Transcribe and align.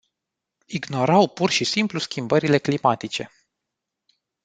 Ignorau 0.65 1.27
pur 1.27 1.49
și 1.49 1.63
simplu 1.63 1.99
schimbările 1.99 2.57
climatice. 2.57 3.31